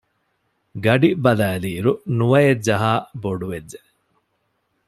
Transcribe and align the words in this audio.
ގަޑި 0.83 1.09
ބަލައިލިއިރު 1.23 1.91
ނުވައެއް 2.17 2.63
ޖަހާ 2.67 2.91
ބޮޑުވެއްޖެ 3.21 3.79